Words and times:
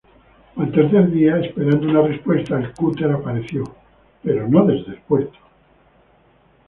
Al 0.55 0.71
tercer 0.71 1.11
día, 1.11 1.37
esperando 1.37 1.87
una 1.87 2.01
respuesta, 2.01 2.57
el 2.59 2.73
cúter 2.73 3.11
apareció, 3.11 3.63
pero 4.23 4.47
no 4.49 4.65
desde 4.65 4.93
el 4.93 5.01
puerto. 5.01 5.37